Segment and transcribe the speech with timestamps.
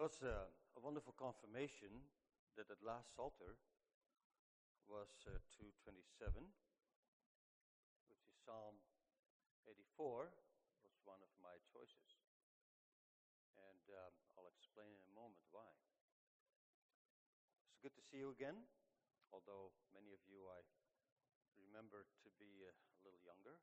[0.00, 1.92] Was a, a wonderful confirmation
[2.56, 3.60] that that last Psalter
[4.88, 6.40] was uh, 227,
[8.08, 8.80] which is Psalm
[9.68, 10.32] 84,
[10.80, 12.16] was one of my choices.
[13.60, 15.68] And um, I'll explain in a moment why.
[17.68, 18.56] It's good to see you again,
[19.36, 20.64] although many of you I
[21.60, 23.60] remember to be a, a little younger.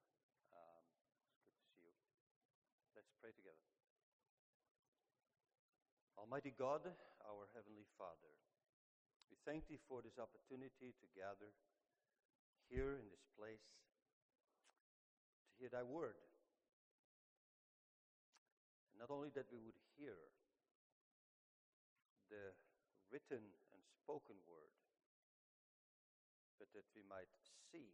[0.53, 0.85] Um,
[1.33, 1.97] it's good to see you.
[2.93, 3.76] Let's pray together.
[6.27, 6.83] Almighty God,
[7.23, 8.35] our Heavenly Father,
[9.31, 11.55] we thank Thee for this opportunity to gather
[12.67, 13.63] here in this place
[15.47, 16.19] to hear Thy word.
[18.91, 20.19] And not only that we would hear
[22.27, 22.51] the
[23.07, 24.75] written and spoken word,
[26.59, 27.31] but that we might
[27.71, 27.87] see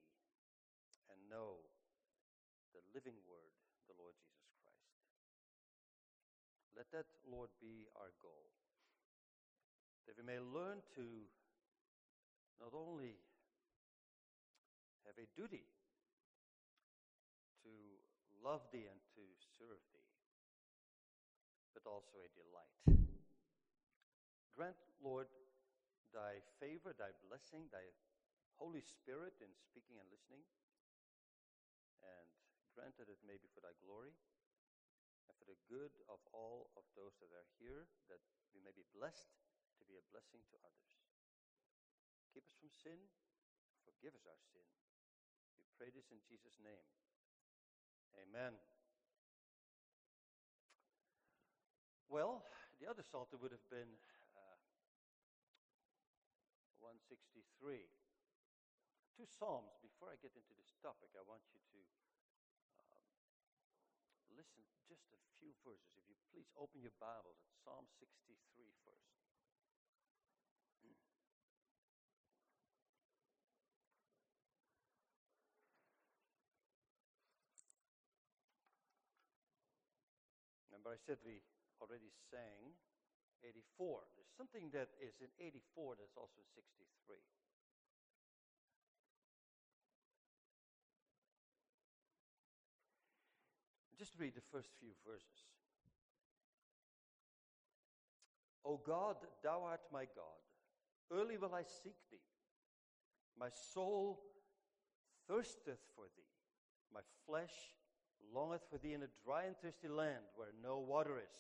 [1.14, 1.62] and know
[2.74, 3.54] the living word,
[3.86, 4.43] the Lord Jesus.
[6.74, 8.50] Let that, Lord, be our goal.
[10.10, 11.06] That we may learn to
[12.58, 13.22] not only
[15.06, 15.70] have a duty
[17.62, 17.72] to
[18.42, 20.10] love Thee and to serve Thee,
[21.78, 23.06] but also a delight.
[24.58, 25.30] Grant, Lord,
[26.10, 27.86] Thy favor, Thy blessing, Thy
[28.58, 30.46] Holy Spirit in speaking and listening,
[32.02, 32.30] and
[32.74, 34.13] grant that it may be for Thy glory
[35.74, 38.22] good of all of those that are here, that
[38.54, 39.34] we may be blessed
[39.82, 40.94] to be a blessing to others.
[42.30, 43.02] Keep us from sin,
[43.82, 44.70] forgive us our sin.
[45.58, 46.86] We pray this in Jesus' name.
[48.22, 48.54] Amen.
[52.06, 52.46] Well,
[52.78, 53.90] the other Psalter would have been
[54.38, 54.58] uh,
[56.86, 57.90] 163.
[59.18, 59.74] Two Psalms.
[59.82, 61.82] Before I get into this topic, I want you to
[64.34, 65.94] listen just a few verses.
[65.98, 68.34] If you please open your Bibles at Psalm 63
[68.82, 69.14] first.
[80.74, 81.46] Remember, I said we
[81.78, 82.74] already sang
[83.46, 84.02] 84.
[84.18, 87.22] There's something that is in 84 that's also in 63.
[94.04, 95.48] Just read the first few verses.
[98.66, 100.44] O God, thou art my God.
[101.10, 102.28] Early will I seek thee.
[103.40, 104.20] My soul
[105.30, 106.34] thirsteth for thee.
[106.94, 107.54] My flesh
[108.36, 111.40] longeth for thee in a dry and thirsty land where no water is.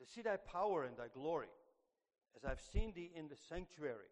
[0.00, 1.52] To see thy power and thy glory,
[2.34, 4.08] as I've seen thee in the sanctuary.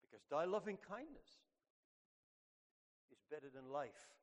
[0.00, 1.42] Because thy loving kindness
[3.10, 4.19] is better than life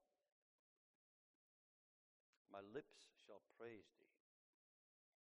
[2.57, 4.17] my lips shall praise thee.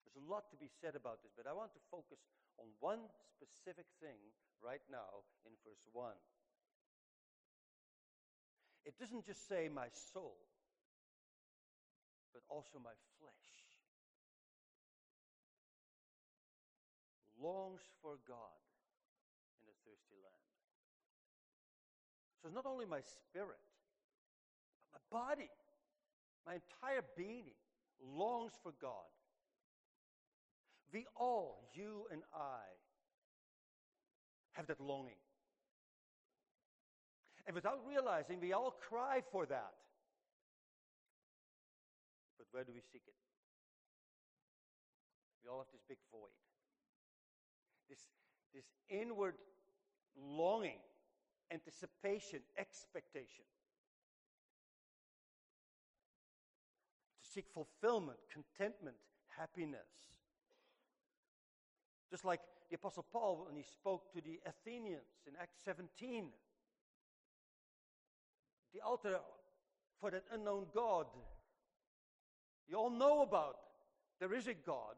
[0.01, 2.25] There's a lot to be said about this, but I want to focus
[2.57, 3.05] on one
[3.37, 4.17] specific thing
[4.65, 6.09] right now in verse 1.
[8.89, 10.41] It doesn't just say my soul,
[12.33, 13.53] but also my flesh
[17.37, 18.57] longs for God
[19.61, 20.49] in a thirsty land.
[22.41, 23.61] So it's not only my spirit,
[24.81, 25.53] but my body
[26.49, 27.45] my entire being
[28.03, 29.13] longs for God.
[30.93, 32.65] We all, you and I,
[34.53, 35.21] have that longing.
[37.47, 39.75] And without realizing, we all cry for that.
[42.39, 43.15] But where do we seek it?
[45.45, 46.33] We all have this big void.
[47.91, 48.01] This,
[48.55, 49.35] this inward
[50.17, 50.81] longing,
[51.53, 53.45] anticipation, expectation.
[57.33, 58.97] Seek fulfillment, contentment,
[59.37, 59.89] happiness.
[62.11, 62.41] Just like
[62.71, 66.29] the Apostle Paul when he spoke to the Athenians in Acts 17.
[68.75, 69.19] The altar
[70.01, 71.07] for that unknown God.
[72.69, 73.57] You all know about.
[74.21, 74.97] There is a God.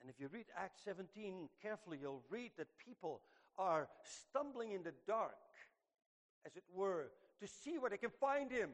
[0.00, 3.22] And if you read Acts 17 carefully, you'll read that people
[3.58, 5.34] are stumbling in the dark,
[6.46, 7.06] as it were,
[7.40, 8.70] to see where they can find him.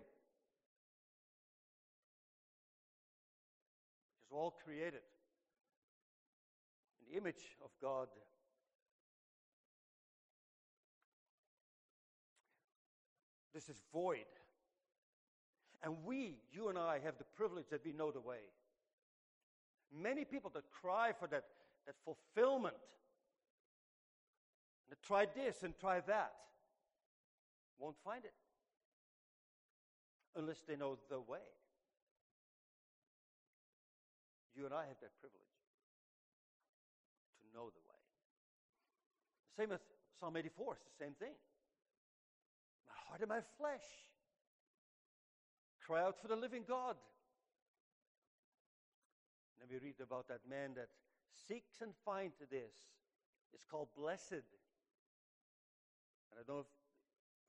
[4.14, 5.02] Which is all created
[7.00, 8.08] in the image of God.
[13.54, 14.24] This is void.
[15.82, 18.38] And we, you and I, have the privilege that we know the way.
[19.94, 21.44] Many people that cry for that,
[21.86, 22.76] that fulfillment,
[24.88, 26.32] that try this and try that,
[27.78, 28.32] won't find it
[30.36, 31.44] unless they know the way.
[34.54, 35.56] You and I have that privilege
[37.40, 38.00] to know the way.
[39.56, 39.80] Same with
[40.20, 41.34] Psalm 84, it's the same thing.
[42.86, 43.84] My heart and my flesh
[45.80, 46.96] cry out for the living God.
[49.58, 50.88] Then we read about that man that
[51.48, 52.74] seeks and finds this.
[53.52, 54.46] It's called blessed.
[56.30, 56.72] And I don't know if,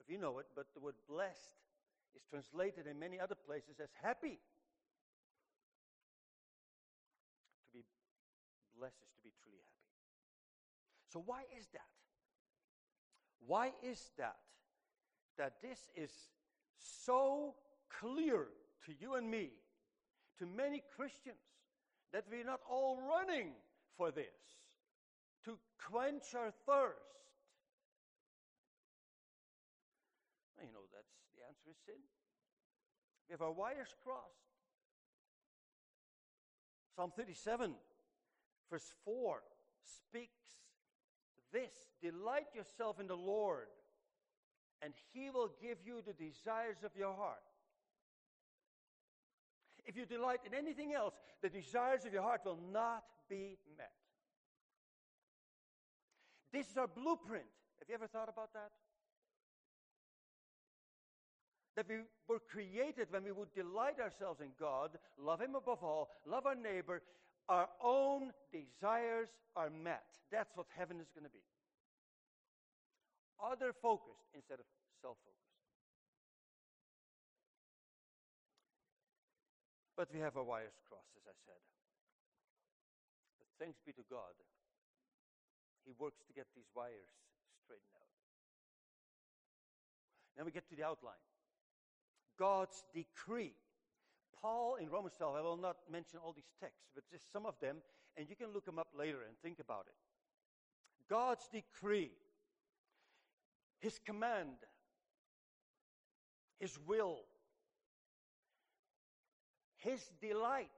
[0.03, 1.63] if you know it, but the word blessed
[2.15, 4.39] is translated in many other places as happy.
[7.71, 7.83] To be
[8.77, 9.73] blessed is to be truly happy.
[11.11, 11.81] So, why is that?
[13.45, 14.37] Why is that?
[15.37, 16.11] That this is
[16.77, 17.55] so
[17.99, 18.47] clear
[18.85, 19.51] to you and me,
[20.39, 21.37] to many Christians,
[22.11, 23.51] that we're not all running
[23.97, 24.25] for this,
[25.45, 25.57] to
[25.89, 27.22] quench our thirst.
[31.11, 32.01] That's the answer is sin.
[33.27, 34.53] We have our wires crossed.
[36.95, 37.73] Psalm 37,
[38.69, 39.41] verse 4,
[39.83, 40.43] speaks
[41.51, 41.71] this
[42.01, 43.67] Delight yourself in the Lord,
[44.81, 47.43] and He will give you the desires of your heart.
[49.85, 53.91] If you delight in anything else, the desires of your heart will not be met.
[56.51, 57.45] This is our blueprint.
[57.79, 58.71] Have you ever thought about that?
[61.75, 66.09] That we were created when we would delight ourselves in God, love Him above all,
[66.25, 67.01] love our neighbor,
[67.49, 70.05] our own desires are met.
[70.31, 71.41] That's what heaven is going to be.
[73.41, 74.67] Other focused instead of
[75.01, 75.43] self focused.
[79.97, 81.61] But we have our wires crossed, as I said.
[83.41, 84.33] But thanks be to God,
[85.85, 87.11] He works to get these wires
[87.65, 88.13] straightened out.
[90.37, 91.19] Now we get to the outline
[92.37, 93.53] God's decree.
[94.41, 97.59] Paul in Romans 12, I will not mention all these texts, but just some of
[97.59, 97.77] them,
[98.17, 99.95] and you can look them up later and think about it.
[101.09, 102.11] God's decree,
[103.79, 104.57] His command,
[106.59, 107.19] His will,
[109.83, 110.69] his delight.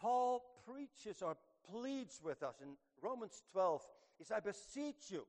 [0.00, 1.36] Paul preaches or
[1.70, 2.70] pleads with us in
[3.00, 3.82] Romans 12.
[4.18, 5.24] He says, I beseech you.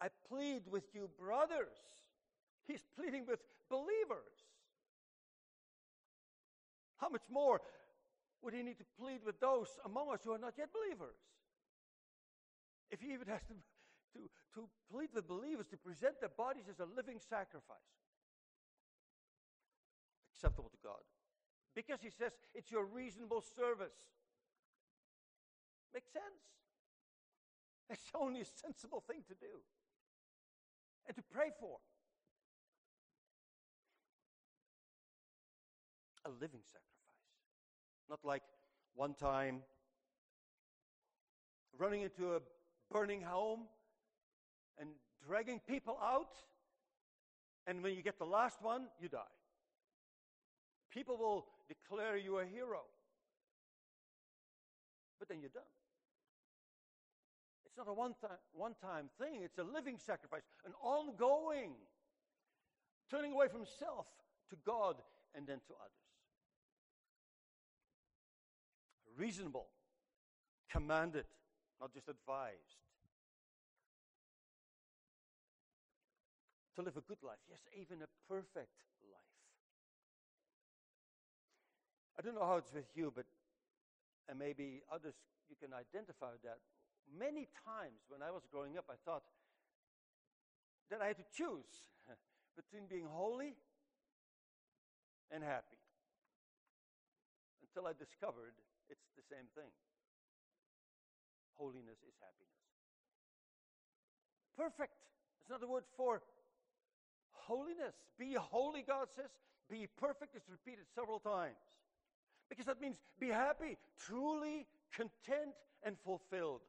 [0.00, 1.78] I plead with you, brothers.
[2.66, 4.32] He's pleading with believers.
[6.98, 7.60] How much more
[8.42, 11.16] would he need to plead with those among us who are not yet believers?
[12.90, 13.54] If he even has to,
[14.14, 18.02] to, to plead with believers to present their bodies as a living sacrifice
[20.42, 21.00] acceptable to God.
[21.74, 23.94] Because he says it's your reasonable service.
[25.94, 26.42] Makes sense.
[27.88, 29.62] It's only sensible thing to do
[31.06, 31.78] and to pray for.
[36.24, 36.88] A living sacrifice.
[38.08, 38.42] Not like
[38.94, 39.62] one time
[41.78, 42.40] running into a
[42.90, 43.62] burning home
[44.78, 44.90] and
[45.26, 46.34] dragging people out,
[47.66, 49.20] and when you get the last one, you die.
[50.92, 52.82] People will declare you a hero.
[55.18, 55.62] But then you're done.
[57.64, 61.70] It's not a one time, one time thing, it's a living sacrifice, an ongoing
[63.10, 64.06] turning away from self
[64.50, 64.96] to God
[65.34, 66.01] and then to others.
[69.22, 69.68] Reasonable,
[70.68, 71.26] commanded,
[71.80, 72.82] not just advised.
[76.74, 78.82] To live a good life, yes, even a perfect
[79.14, 79.38] life.
[82.18, 83.26] I don't know how it's with you, but
[84.28, 85.14] and maybe others
[85.48, 86.58] you can identify that.
[87.06, 89.22] Many times when I was growing up, I thought
[90.90, 91.86] that I had to choose
[92.56, 93.54] between being holy
[95.30, 95.78] and happy.
[97.62, 98.58] Until I discovered
[98.88, 99.70] it's the same thing.
[101.58, 102.62] Holiness is happiness.
[104.56, 104.96] Perfect.
[105.40, 106.22] It's not the word for
[107.32, 107.94] holiness.
[108.18, 109.30] Be holy, God says.
[109.68, 111.56] Be perfect is repeated several times.
[112.48, 116.60] Because that means be happy, truly content and fulfilled.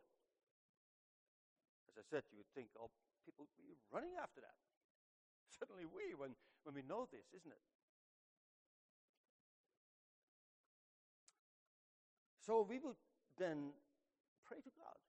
[1.91, 2.89] As I said, you would think, oh,
[3.27, 4.55] people would be running after that.
[5.60, 6.32] Certainly we, when,
[6.63, 7.63] when we know this, isn't it?
[12.45, 13.00] So we would
[13.39, 13.71] then
[14.45, 15.00] pray to God.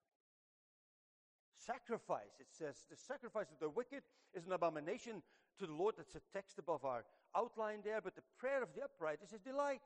[1.59, 4.03] Sacrifice, it says, the sacrifice of the wicked
[4.35, 5.23] is an abomination
[5.59, 5.95] to the Lord.
[5.97, 9.41] That's a text above our outline there, but the prayer of the upright is his
[9.41, 9.83] delight.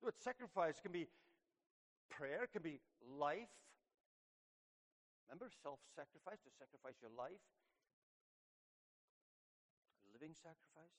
[0.00, 1.08] The word sacrifice can be
[2.08, 2.80] prayer, can be
[3.18, 3.52] life.
[5.28, 7.42] Remember, self sacrifice, to sacrifice your life.
[10.12, 10.94] Living sacrifice.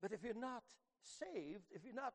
[0.00, 0.62] But if you're not
[1.02, 2.14] saved, if you're not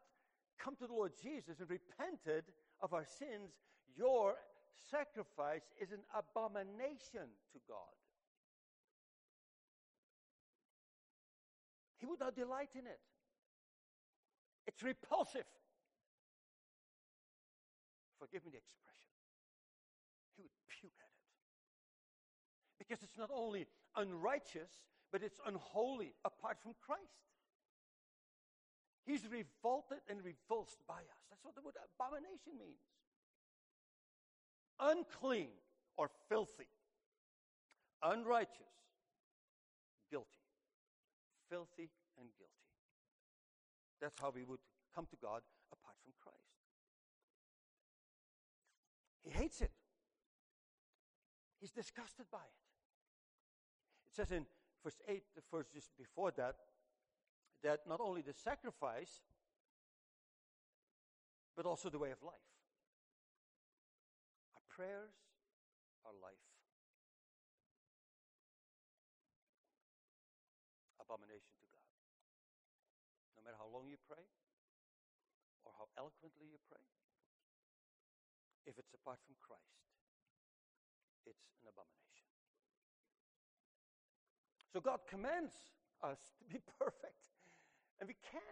[0.63, 2.45] come to the Lord Jesus and repented
[2.81, 3.51] of our sins,
[3.97, 4.35] your
[4.89, 7.95] sacrifice is an abomination to God.
[11.97, 12.99] He would not delight in it.
[14.67, 15.45] It's repulsive.
[18.19, 19.13] Forgive me the expression.
[20.35, 21.27] He would puke at it.
[22.79, 24.71] Because it's not only unrighteous,
[25.11, 27.21] but it's unholy apart from Christ.
[29.05, 31.21] He's revolted and revulsed by us.
[31.29, 32.81] That's what the word abomination means.
[34.79, 35.49] Unclean
[35.97, 36.69] or filthy,
[38.03, 38.73] unrighteous,
[40.09, 40.27] guilty.
[41.49, 42.51] Filthy and guilty.
[43.99, 44.59] That's how we would
[44.95, 45.41] come to God
[45.71, 46.37] apart from Christ.
[49.23, 49.71] He hates it.
[51.59, 52.61] He's disgusted by it.
[54.09, 54.45] It says in
[54.83, 56.55] verse 8, the verse just before that,
[57.63, 59.21] that not only the sacrifice,
[61.55, 62.49] but also the way of life.
[64.55, 65.13] Our prayers,
[66.05, 66.45] our life.
[70.97, 71.89] Abomination to God.
[73.37, 74.23] No matter how long you pray,
[75.65, 76.81] or how eloquently you pray,
[78.65, 79.85] if it's apart from Christ,
[81.25, 82.29] it's an abomination.
[84.71, 85.53] So God commands
[86.01, 87.30] us to be perfect,
[88.01, 88.43] and we can't.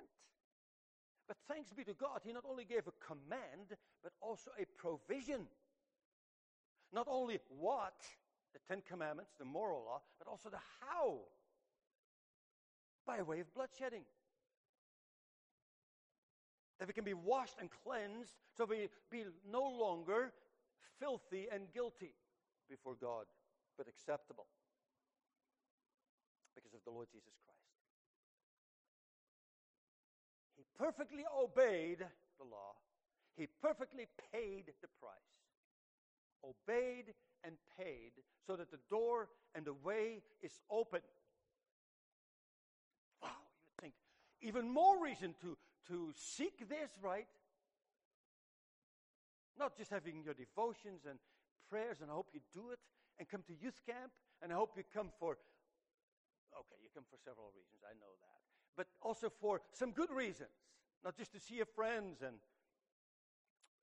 [1.27, 5.47] But thanks be to God, He not only gave a command, but also a provision.
[6.93, 8.01] Not only what,
[8.53, 11.19] the Ten Commandments, the moral law, but also the how,
[13.05, 14.05] by way of bloodshedding
[16.79, 20.31] that we can be washed and cleansed so we be no longer
[20.99, 22.13] filthy and guilty
[22.69, 23.25] before God,
[23.77, 24.45] but acceptable
[26.55, 27.68] because of the Lord Jesus Christ.
[30.79, 32.73] Perfectly obeyed the law,
[33.35, 35.13] he perfectly paid the price.
[36.43, 38.13] Obeyed and paid
[38.47, 41.01] so that the door and the way is open.
[43.21, 43.29] Wow,
[43.61, 43.93] you think
[44.41, 45.57] even more reason to
[45.89, 47.27] to seek this, right?
[49.57, 51.19] Not just having your devotions and
[51.69, 52.79] prayers, and I hope you do it,
[53.17, 55.33] and come to youth camp, and I hope you come for,
[56.53, 58.38] okay, you come for several reasons, I know that.
[58.79, 60.55] But also for some good reasons,
[61.03, 62.39] not just to see your friends and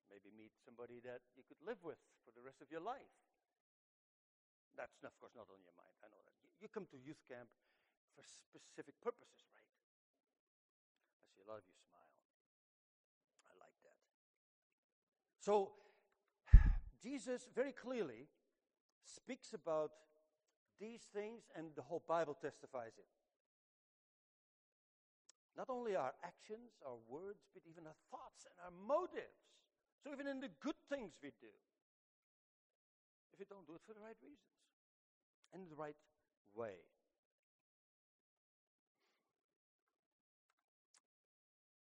[0.09, 3.13] maybe meet somebody that you could live with for the rest of your life.
[4.73, 5.93] That's, of course, not on your mind.
[6.01, 6.33] I know that.
[6.65, 7.53] You come to youth camp
[8.17, 9.69] for specific purposes, right?
[9.69, 12.17] I see a lot of you smile.
[13.49, 14.01] I like that.
[15.45, 15.77] So,
[17.05, 18.33] Jesus very clearly
[19.05, 19.93] speaks about
[20.81, 23.05] these things, and the whole Bible testifies it.
[25.57, 29.41] Not only our actions, our words, but even our thoughts and our motives.
[30.05, 31.51] So, even in the good things we do,
[33.33, 34.61] if we don't do it for the right reasons
[35.53, 35.97] and the right
[36.55, 36.77] way.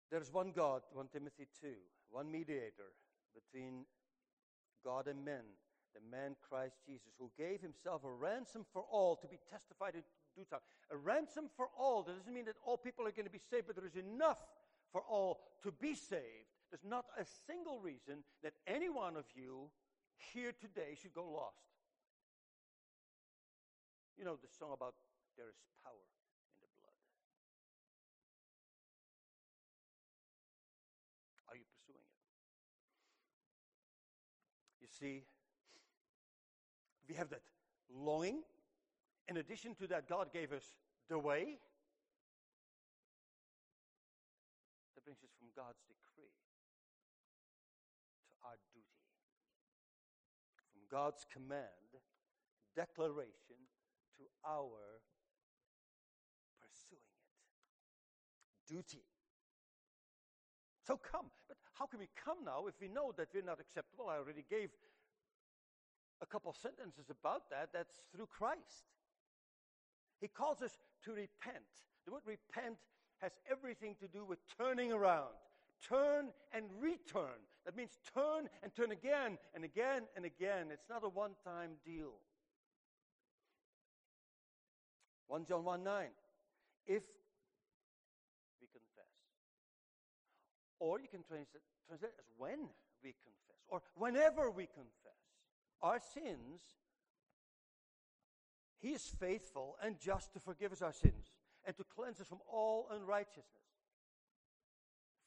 [0.10, 1.70] There's one God, 1 Timothy 2,
[2.10, 2.91] one mediator
[3.34, 3.86] between
[4.84, 5.46] God and men,
[5.93, 10.03] the man Christ Jesus, who gave himself a ransom for all to be testified in
[10.36, 10.62] due time.
[10.91, 13.67] A ransom for all that doesn't mean that all people are going to be saved,
[13.67, 14.39] but there is enough
[14.91, 16.51] for all to be saved.
[16.71, 19.69] There's not a single reason that any one of you
[20.33, 21.60] here today should go lost.
[24.17, 24.93] You know the song about
[25.36, 26.05] there is power
[26.62, 26.93] in the blood.
[31.50, 32.15] Are you pursuing it?
[34.79, 35.25] You see,
[37.12, 37.44] we have that
[37.94, 38.39] longing.
[39.27, 40.63] In addition to that, God gave us
[41.10, 41.60] the way.
[44.96, 46.32] That brings us from God's decree
[48.32, 49.03] to our duty.
[50.72, 52.00] From God's command,
[52.77, 53.60] declaration
[54.15, 55.03] to our
[56.63, 58.72] pursuing it.
[58.72, 59.03] Duty.
[60.88, 61.27] So come.
[61.50, 64.08] But how can we come now if we know that we're not acceptable?
[64.08, 64.70] I already gave
[66.22, 67.70] a couple sentences about that.
[67.74, 68.86] That's through Christ.
[70.20, 71.66] He calls us to repent.
[72.06, 72.78] The word repent
[73.22, 75.34] has everything to do with turning around.
[75.88, 77.42] Turn and return.
[77.66, 80.68] That means turn and turn again and again and again.
[80.72, 82.13] It's not a one time deal.
[85.28, 86.08] 1 John 1 9.
[86.88, 87.04] If
[88.60, 89.10] we confess.
[90.80, 92.70] Or you can translate, translate as when
[93.04, 95.00] we confess, or whenever we confess
[95.82, 96.62] our sins,
[98.80, 101.32] He is faithful and just to forgive us our sins
[101.66, 103.46] and to cleanse us from all unrighteousness.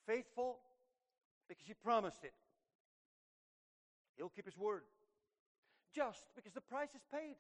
[0.07, 0.59] Faithful
[1.49, 2.35] because he promised it.
[4.17, 4.83] He'll keep his word.
[5.95, 7.37] Just because the price is paid.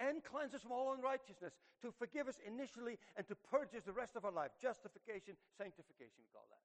[0.00, 1.52] And cleanse us from all unrighteousness,
[1.82, 4.48] to forgive us initially and to purge us the rest of our life.
[4.56, 6.64] Justification, sanctification, we call that.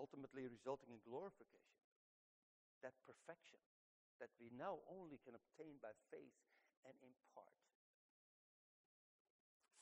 [0.00, 1.83] Ultimately resulting in glorification.
[2.84, 3.64] That perfection
[4.20, 6.36] that we now only can obtain by faith
[6.84, 7.48] and in part.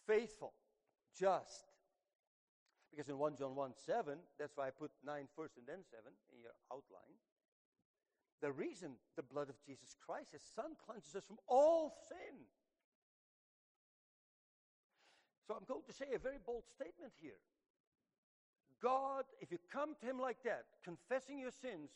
[0.07, 0.55] Faithful,
[1.19, 1.67] just.
[2.91, 6.07] Because in 1 John 1 7, that's why I put 9 first and then 7
[6.31, 7.19] in your outline.
[8.43, 12.47] The reason the blood of Jesus Christ, his son, cleanses us from all sin.
[15.47, 17.39] So I'm going to say a very bold statement here.
[18.83, 21.91] God, if you come to him like that, confessing your sins,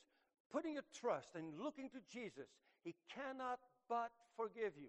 [0.57, 2.49] putting your trust and looking to Jesus,
[2.83, 3.59] he cannot
[3.91, 4.89] but forgive you.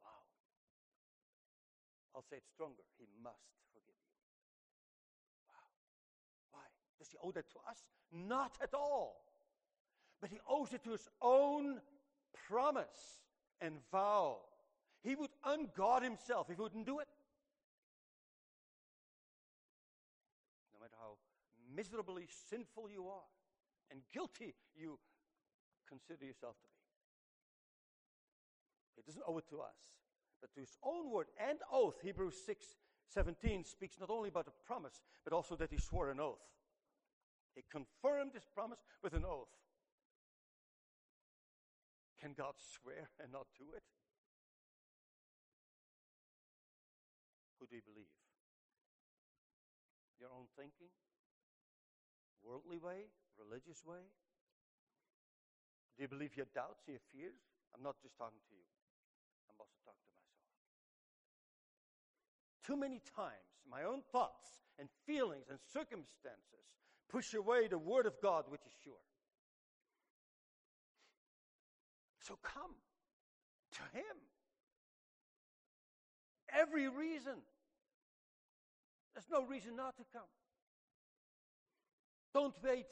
[0.00, 0.24] Wow.
[2.16, 2.80] I'll say it stronger.
[2.96, 3.44] He must
[3.74, 4.08] forgive you.
[5.46, 5.68] Wow.
[6.52, 6.66] Why?
[6.98, 7.76] Does he owe that to us?
[8.10, 9.20] Not at all.
[10.22, 11.82] But he owes it to his own
[12.48, 13.20] promise
[13.60, 14.38] and vow.
[15.02, 17.08] He would ungod himself if he wouldn't do it.
[21.78, 23.30] Miserably sinful you are
[23.90, 24.98] and guilty you
[25.88, 26.82] consider yourself to be.
[28.96, 29.78] He doesn't owe it to us,
[30.40, 31.94] but to his own word and oath.
[32.02, 32.66] Hebrews 6
[33.06, 36.42] 17 speaks not only about a promise, but also that he swore an oath.
[37.54, 39.48] He confirmed his promise with an oath.
[42.20, 43.82] Can God swear and not do it?
[47.60, 48.10] Who do you believe?
[50.20, 50.90] Your own thinking?
[52.48, 53.04] Worldly way?
[53.36, 54.00] Religious way?
[55.96, 57.36] Do you believe your doubts, your fears?
[57.74, 58.64] I'm not just talking to you,
[59.52, 60.48] I'm also talking to myself.
[62.64, 66.64] Too many times, my own thoughts and feelings and circumstances
[67.10, 69.04] push away the Word of God, which is sure.
[72.20, 72.72] So come
[73.72, 74.16] to Him.
[76.52, 77.36] Every reason.
[79.14, 80.28] There's no reason not to come.
[82.34, 82.86] Don't wait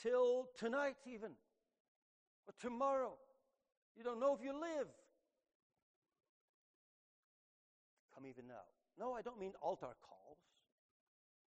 [0.00, 1.30] till tonight, even,
[2.46, 3.14] or tomorrow.
[3.96, 4.88] You don't know if you live.
[8.14, 8.66] Come even now.
[8.98, 10.38] No, I don't mean altar calls.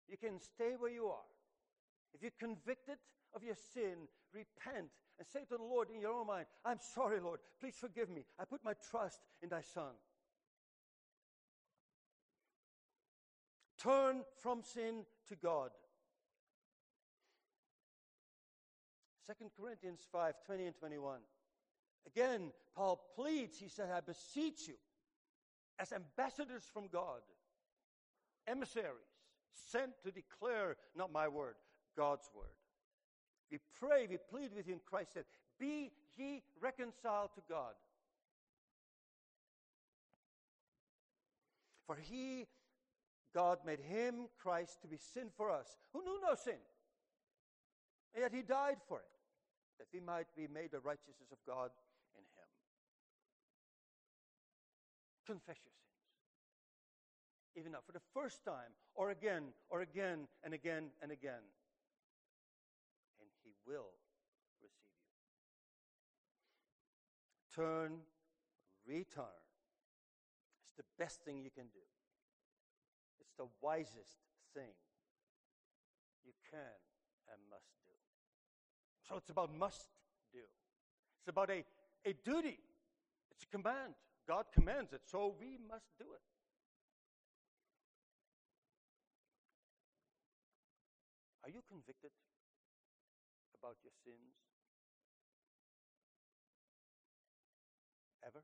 [0.09, 1.29] You can stay where you are.
[2.13, 2.97] If you're convicted
[3.33, 7.19] of your sin, repent and say to the Lord in your own mind, I'm sorry,
[7.19, 7.39] Lord.
[7.59, 8.25] Please forgive me.
[8.39, 9.93] I put my trust in thy Son.
[13.77, 15.71] Turn from sin to God.
[19.27, 21.19] 2 Corinthians 5 20 and 21.
[22.05, 24.75] Again, Paul pleads, he said, I beseech you,
[25.79, 27.21] as ambassadors from God,
[28.47, 28.87] emissaries,
[29.53, 31.55] sent to declare not my word,
[31.95, 32.47] God's word.
[33.51, 35.25] We pray, we plead with you in Christ that
[35.59, 37.73] be ye reconciled to God.
[41.85, 42.47] For he,
[43.33, 46.55] God, made him, Christ, to be sin for us, who knew no sin.
[48.13, 49.12] And yet he died for it,
[49.79, 51.71] that we might be made the righteousness of God
[52.15, 52.49] in him.
[55.25, 55.93] Confess your sins.
[57.55, 61.45] Even now, for the first time, or again, or again, and again, and again.
[63.19, 63.93] And he will
[64.61, 65.13] receive you.
[67.55, 67.91] Turn,
[68.87, 69.41] return.
[70.65, 71.85] It's the best thing you can do.
[73.21, 74.17] It's the wisest
[74.53, 74.73] thing
[76.25, 76.77] you can
[77.29, 77.82] and must.
[79.07, 79.87] So it's about must
[80.31, 80.39] do.
[81.19, 81.63] It's about a,
[82.05, 82.59] a duty.
[83.31, 83.93] It's a command.
[84.27, 86.21] God commands it, so we must do it.
[91.43, 92.11] Are you convicted
[93.59, 94.35] about your sins?
[98.25, 98.43] Ever?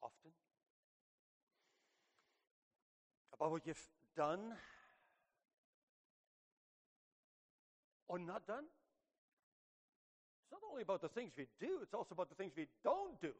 [0.00, 0.30] Often?
[3.34, 4.54] About what you've done
[8.06, 8.64] or not done?
[10.52, 13.32] Not only about the things we do, it's also about the things we don't do.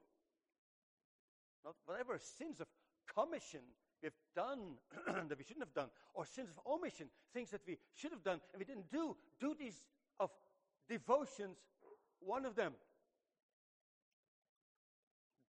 [1.63, 2.67] Not whatever sins of
[3.15, 3.61] commission
[4.03, 4.79] we've done
[5.29, 8.41] that we shouldn't have done, or sins of omission, things that we should have done
[8.53, 9.77] and we didn't do, duties
[10.19, 10.31] of
[10.89, 11.59] devotions,
[12.21, 12.73] one of them.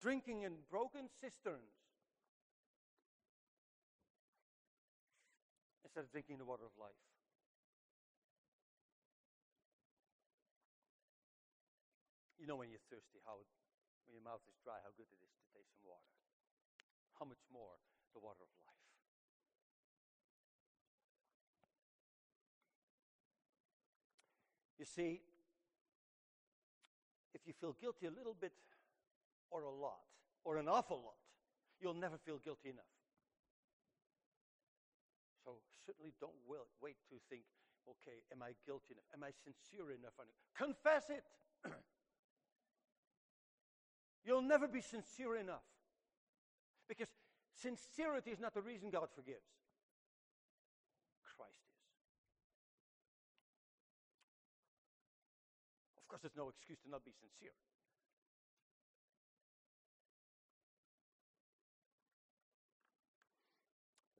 [0.02, 1.72] Drinking in broken cisterns
[5.82, 6.92] instead of drinking the water of life.
[12.44, 13.40] You know when you're thirsty, how
[14.04, 16.12] when your mouth is dry, how good it is to taste some water.
[17.16, 17.80] How much more
[18.12, 18.84] the water of life.
[24.76, 25.24] You see,
[27.32, 28.52] if you feel guilty a little bit
[29.48, 30.04] or a lot
[30.44, 31.16] or an awful lot,
[31.80, 32.92] you'll never feel guilty enough.
[35.48, 37.48] So certainly don't wait to think,
[37.88, 39.08] okay, am I guilty enough?
[39.16, 40.12] Am I sincere enough?
[40.52, 41.24] Confess it.
[44.24, 45.68] You'll never be sincere enough.
[46.88, 47.08] Because
[47.60, 49.44] sincerity is not the reason God forgives.
[51.36, 51.84] Christ is.
[56.00, 57.52] Of course, there's no excuse to not be sincere.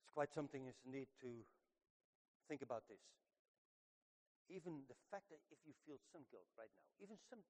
[0.05, 1.29] It's quite something, isn't to
[2.49, 3.01] think about this.
[4.53, 7.41] Even the fact that if you feel some guilt right now, even some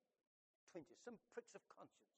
[0.70, 2.14] twinges, some pricks of conscience,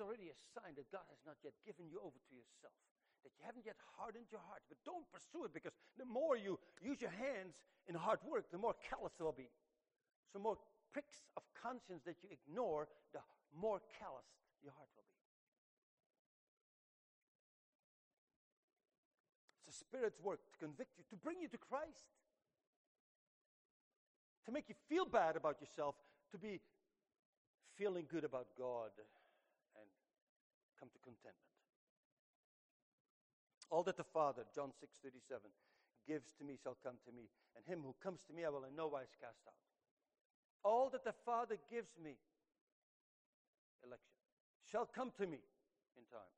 [0.00, 2.74] already a sign that God has not yet given you over to yourself.
[3.22, 4.64] That you haven't yet hardened your heart.
[4.68, 8.58] But don't pursue it because the more you use your hands in hard work, the
[8.58, 9.52] more callous they'll be.
[10.32, 10.56] So, more
[10.92, 13.20] pricks of conscience that you ignore, the
[13.52, 15.20] more calloused your heart will be.
[19.68, 22.14] It's the Spirit's work to convict you, to bring you to Christ,
[24.46, 25.94] to make you feel bad about yourself,
[26.32, 26.60] to be
[27.76, 28.90] feeling good about God
[30.80, 31.52] come to contentment.
[33.68, 35.46] All that the Father, John 6 37,
[36.08, 38.64] gives to me shall come to me, and him who comes to me I will
[38.64, 39.60] in no wise cast out.
[40.64, 42.18] All that the Father gives me,
[43.84, 44.18] election,
[44.66, 45.38] shall come to me
[45.94, 46.34] in time.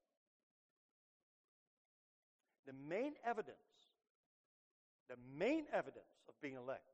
[2.66, 3.90] The main evidence,
[5.09, 6.87] the main evidence of being elect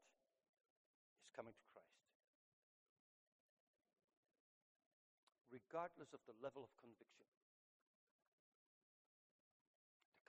[1.20, 1.88] is coming to Christ.
[5.52, 7.27] Regardless of the level of conviction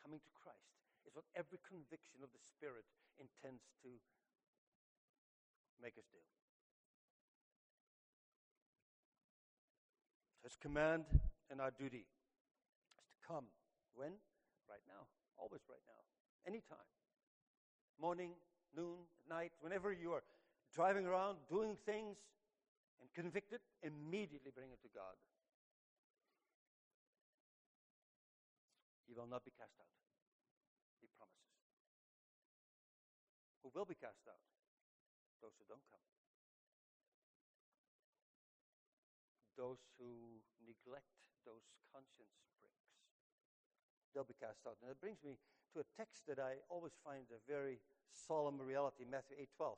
[0.09, 0.73] coming to Christ
[1.05, 2.81] is what every conviction of the Spirit
[3.21, 3.93] intends to
[5.77, 6.17] make us do.
[10.41, 11.05] His command
[11.53, 12.09] and our duty
[12.97, 13.45] is to come.
[13.93, 14.17] When?
[14.65, 15.05] Right now.
[15.37, 16.01] Always right now.
[16.49, 16.89] Anytime.
[18.01, 18.33] Morning,
[18.73, 20.25] noon, night, whenever you are
[20.73, 22.17] driving around, doing things,
[22.97, 25.13] and convicted, immediately bring it to God.
[29.05, 29.89] He will not be cast out.
[31.01, 31.49] He promises.
[33.63, 34.41] Who will be cast out?
[35.41, 36.03] Those who don't come.
[39.57, 41.11] Those who neglect
[41.45, 42.87] those conscience pricks.
[44.13, 44.77] They'll be cast out.
[44.81, 45.37] And that brings me
[45.73, 47.79] to a text that I always find a very
[48.11, 49.77] solemn reality, Matthew 8:12.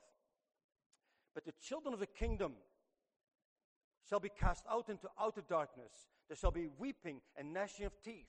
[1.34, 2.54] But the children of the kingdom
[4.08, 6.08] shall be cast out into outer darkness.
[6.28, 8.28] There shall be weeping and gnashing of teeth.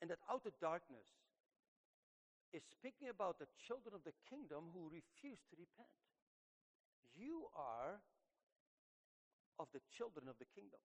[0.00, 1.08] And that outer darkness
[2.52, 5.94] is speaking about the children of the kingdom who refuse to repent.
[7.14, 8.02] You are
[9.58, 10.80] of the children of the kingdom.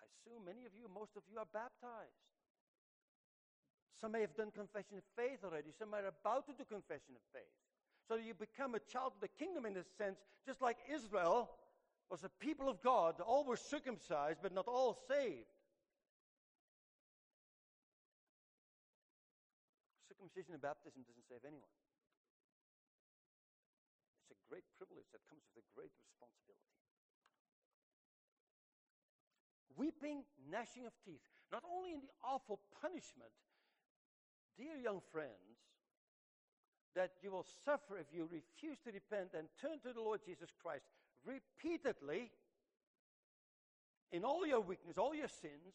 [0.00, 2.22] I assume many of you, most of you, are baptized.
[4.00, 7.22] Some may have done confession of faith already, some are about to do confession of
[7.32, 7.54] faith.
[8.08, 11.50] So you become a child of the kingdom in this sense, just like Israel
[12.10, 13.20] was a people of God.
[13.20, 15.46] All were circumcised, but not all saved.
[20.22, 21.74] Circumcision and baptism doesn't save anyone.
[24.22, 26.78] It's a great privilege that comes with a great responsibility.
[29.74, 33.34] Weeping, gnashing of teeth, not only in the awful punishment,
[34.54, 35.58] dear young friends,
[36.94, 40.54] that you will suffer if you refuse to repent and turn to the Lord Jesus
[40.54, 40.86] Christ
[41.26, 42.30] repeatedly
[44.12, 45.74] in all your weakness, all your sins,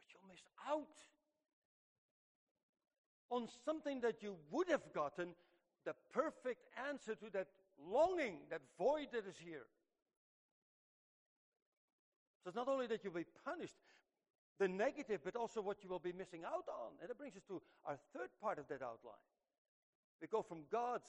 [0.00, 0.96] but you'll miss out
[3.34, 5.34] on something that you would have gotten
[5.84, 7.48] the perfect answer to that
[7.90, 9.66] longing, that void that is here.
[12.42, 13.74] So it's not only that you'll be punished,
[14.60, 16.92] the negative, but also what you will be missing out on.
[17.00, 19.24] And that brings us to our third part of that outline.
[20.20, 21.08] We go from God's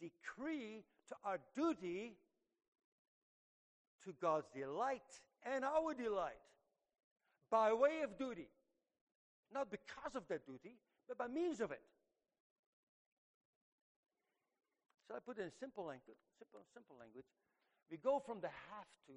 [0.00, 2.12] decree to our duty
[4.04, 5.02] to God's delight
[5.44, 6.34] and our delight
[7.50, 8.48] by way of duty.
[9.52, 10.76] Not because of that duty,
[11.08, 11.82] but by means of it.
[15.08, 17.26] So I put it in simple language, simple, simple language.
[17.90, 19.14] We go from the have to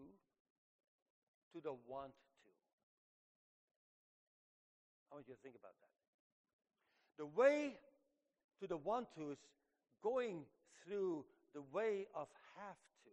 [1.53, 2.51] to the want to.
[5.11, 5.89] I want you to think about that.
[7.17, 7.75] The way
[8.61, 9.39] to the want to is
[10.03, 10.45] going
[10.83, 13.09] through the way of have to.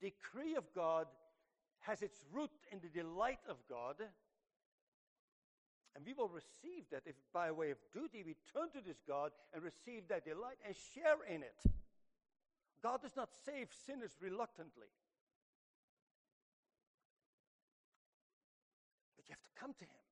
[0.00, 1.06] decree of God
[1.80, 3.96] has its root in the delight of God.
[5.94, 9.30] And we will receive that if by way of duty we turn to this God
[9.52, 11.62] and receive that delight and share in it.
[12.82, 14.90] God does not save sinners reluctantly.
[19.16, 20.04] But you have to come to Him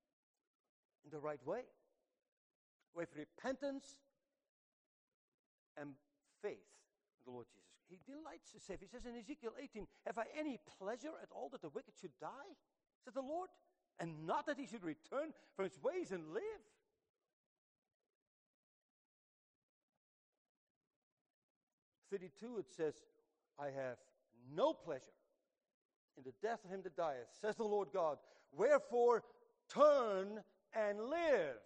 [1.05, 1.67] in the right way
[2.95, 3.99] with repentance
[5.77, 5.91] and
[6.41, 6.65] faith
[7.19, 7.63] in the Lord Jesus.
[7.89, 8.79] He delights to save.
[8.79, 12.15] He says in Ezekiel 18, Have I any pleasure at all that the wicked should
[12.21, 12.55] die?
[13.03, 13.49] Said the Lord.
[13.99, 16.43] And not that he should return from his ways and live.
[22.11, 22.93] Thirty-two, it says,
[23.59, 23.97] I have
[24.55, 25.01] no pleasure
[26.17, 28.17] in the death of him that dieth, says the Lord God.
[28.51, 29.23] Wherefore,
[29.73, 30.43] turn
[30.75, 31.57] and live.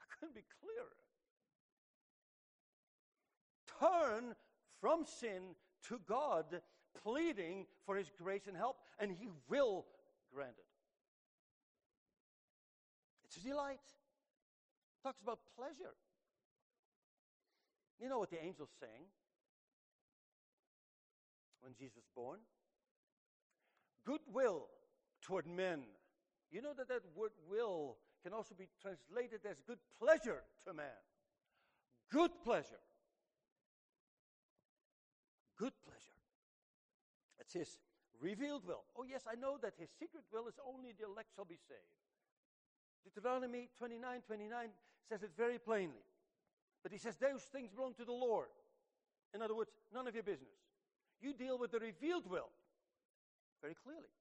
[0.00, 0.96] I couldn't be clearer.
[3.80, 4.34] Turn
[4.80, 5.56] from sin
[5.88, 6.60] to God,
[7.02, 9.84] pleading for his grace and help, and he will
[10.34, 10.66] grant it.
[13.24, 13.86] It's a delight.
[13.86, 15.94] It talks about pleasure.
[18.00, 19.06] You know what the angels sang
[21.60, 22.40] when Jesus was born?
[24.04, 24.66] Goodwill
[25.22, 25.84] toward men.
[26.50, 30.86] You know that that word will can also be translated as good pleasure to man.
[32.10, 32.80] Good pleasure.
[35.58, 36.18] Good pleasure.
[37.38, 37.78] It's his
[38.24, 38.82] revealed will.
[38.96, 41.92] Oh, yes, I know that his secret will is only the elect shall be saved.
[43.04, 44.68] Deuteronomy 29 29
[45.06, 46.02] says it very plainly.
[46.82, 48.48] But he says those things belong to the Lord.
[49.34, 50.56] In other words, none of your business.
[51.20, 52.48] You deal with the revealed will
[53.60, 54.12] very clearly.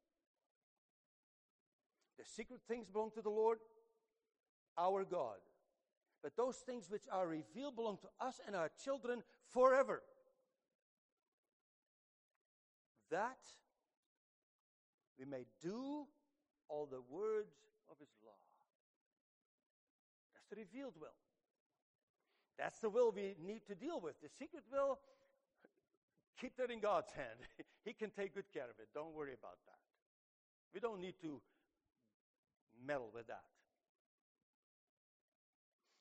[2.18, 3.60] The secret things belong to the Lord,
[4.78, 5.40] our God.
[6.22, 10.02] But those things which are revealed belong to us and our children forever.
[13.12, 13.40] That
[15.24, 16.06] we may do
[16.68, 17.56] all the words
[17.90, 18.36] of his law.
[20.36, 21.16] That's the revealed will.
[22.58, 24.20] That's the will we need to deal with.
[24.22, 25.00] The secret will,
[26.40, 27.40] keep that in God's hand.
[27.86, 28.90] he can take good care of it.
[28.94, 29.80] Don't worry about that.
[30.74, 31.42] We don't need to
[32.86, 33.44] meddle with that.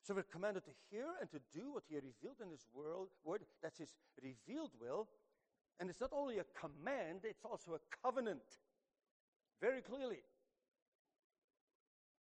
[0.02, 3.42] So we're commanded to hear and to do what he revealed in his world, word.
[3.62, 5.06] That's his revealed will.
[5.78, 8.42] And it's not only a command, it's also a covenant.
[9.62, 10.18] Very clearly.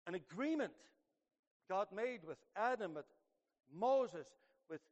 [0.07, 0.75] An agreement
[1.69, 3.07] God made with Adam, with
[3.75, 4.27] Moses,
[4.69, 4.83] with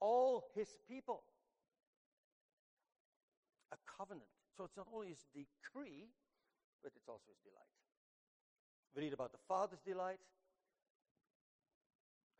[0.00, 1.22] all his people.
[3.72, 4.26] A covenant.
[4.56, 6.10] So it's not only his decree,
[6.82, 7.70] but it's also his delight.
[8.96, 10.18] We read about the Father's delight,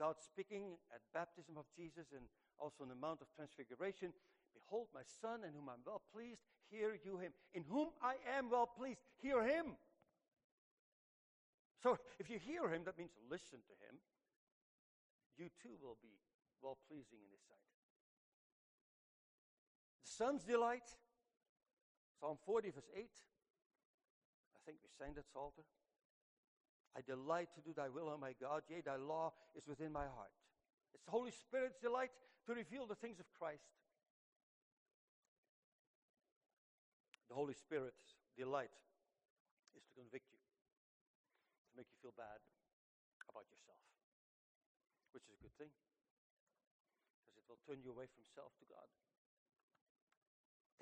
[0.00, 2.26] God speaking at baptism of Jesus and
[2.58, 4.10] also on the Mount of Transfiguration.
[4.52, 7.32] Behold, my Son, in whom I'm well pleased, hear you him.
[7.54, 9.76] In whom I am well pleased, hear him.
[11.82, 13.96] So if you hear him, that means listen to him.
[15.38, 16.20] You too will be
[16.62, 17.64] well pleasing in his sight.
[20.04, 20.84] The Son's delight,
[22.20, 23.08] Psalm 40, verse 8.
[24.54, 25.64] I think we sang that Psalter.
[26.96, 28.62] I delight to do thy will, O my God.
[28.68, 30.34] Yea, thy law is within my heart.
[30.92, 32.10] It's the Holy Spirit's delight
[32.46, 33.64] to reveal the things of Christ.
[37.30, 38.74] The Holy Spirit's delight
[39.78, 42.42] is to convict you, to make you feel bad
[43.30, 43.78] about yourself,
[45.14, 45.70] which is a good thing
[47.22, 48.90] because it will turn you away from self to God.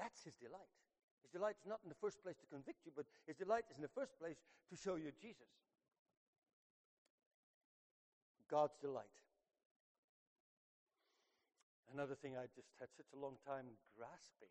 [0.01, 0.73] That's his delight.
[1.21, 3.77] His delight is not in the first place to convict you, but his delight is
[3.77, 4.41] in the first place
[4.73, 5.53] to show you Jesus.
[8.49, 9.13] God's delight.
[11.93, 14.49] Another thing I just had such a long time grasping.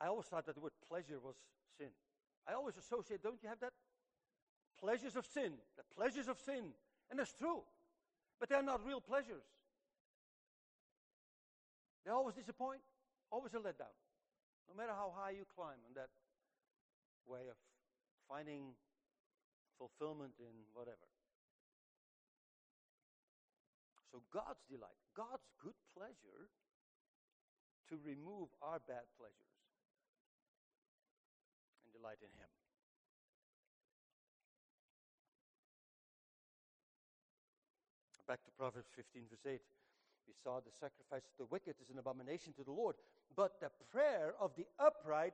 [0.00, 1.34] I always thought that the word pleasure was
[1.76, 1.90] sin.
[2.46, 3.72] I always associate, don't you have that?
[4.78, 6.70] Pleasures of sin, the pleasures of sin.
[7.10, 7.62] And that's true.
[8.38, 9.42] But they're not real pleasures.
[12.04, 12.80] They always disappoint,
[13.30, 13.92] always a letdown.
[14.70, 16.08] No matter how high you climb on that
[17.26, 17.56] way of
[18.28, 18.72] finding
[19.76, 21.08] fulfillment in whatever.
[24.12, 26.48] So God's delight, God's good pleasure
[27.90, 29.57] to remove our bad pleasures
[32.08, 32.48] delight in Him.
[38.26, 39.60] Back to Proverbs 15, verse 8.
[40.26, 42.96] We saw the sacrifice of the wicked is an abomination to the Lord,
[43.34, 45.32] but the prayer of the upright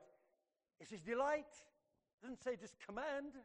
[0.79, 1.51] is His delight.
[1.51, 3.35] It doesn't say just command,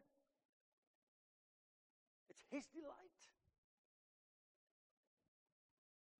[2.29, 3.19] it's His delight.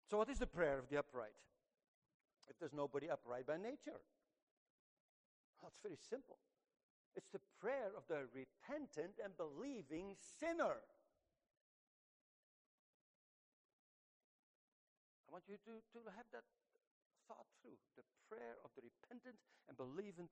[0.09, 1.39] So, what is the prayer of the upright?
[2.49, 3.95] if there's nobody upright by nature?
[5.61, 6.35] Well, it's very simple.
[7.15, 10.79] It's the prayer of the repentant and believing sinner.
[15.27, 16.43] I want you to, to have that
[17.27, 17.79] thought through.
[17.95, 19.35] The prayer of the repentant
[19.67, 20.27] and believing,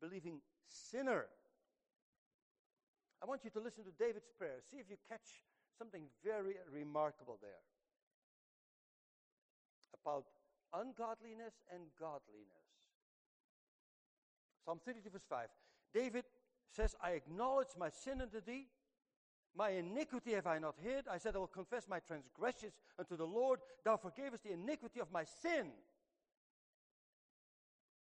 [0.00, 1.28] believing sinner.
[3.22, 4.60] I want you to listen to David's prayer.
[4.70, 5.44] See if you catch
[5.78, 7.64] something very remarkable there
[10.02, 10.24] about
[10.74, 12.66] ungodliness and godliness.
[14.64, 15.46] Psalm 32, verse 5.
[15.94, 16.24] David
[16.70, 18.66] says, I acknowledge my sin unto thee.
[19.54, 21.06] My iniquity have I not hid.
[21.10, 23.60] I said, I will confess my transgressions unto the Lord.
[23.84, 25.66] Thou forgavest the iniquity of my sin.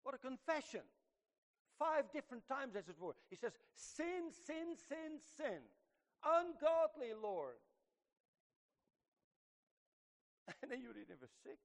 [0.03, 0.81] What a confession.
[1.79, 3.15] Five different times, as it were.
[3.29, 5.61] He says, Sin, sin, sin, sin.
[6.25, 7.57] Ungodly, Lord.
[10.63, 11.57] And then you read in verse 6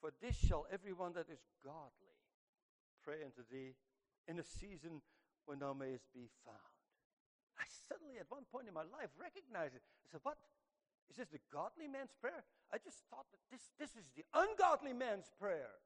[0.00, 2.16] For this shall everyone that is godly
[3.02, 3.74] pray unto thee
[4.28, 5.00] in a season
[5.48, 6.76] when thou mayest be found.
[7.56, 9.82] I suddenly, at one point in my life, recognized it.
[10.04, 10.38] I said, What?
[11.08, 12.44] Is this the godly man's prayer?
[12.68, 15.80] I just thought that this, this is the ungodly man's prayer.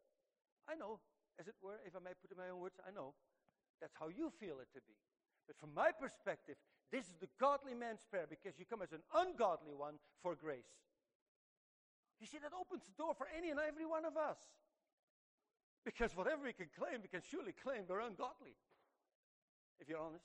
[0.67, 0.99] I know,
[1.39, 3.15] as it were, if I may put it in my own words, I know
[3.79, 4.99] that's how you feel it to be.
[5.47, 6.59] But from my perspective,
[6.91, 10.75] this is the godly man's prayer because you come as an ungodly one for grace.
[12.19, 14.39] You see, that opens the door for any and every one of us.
[15.85, 18.55] Because whatever we can claim, we can surely claim we're ungodly,
[19.81, 20.25] if you're honest.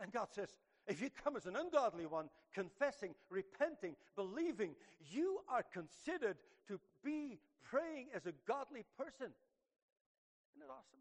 [0.00, 0.48] And God says,
[0.86, 4.74] if you come as an ungodly one, confessing, repenting, believing,
[5.10, 6.36] you are considered
[6.68, 9.32] to be praying as a godly person.
[10.52, 11.00] Isn't it awesome?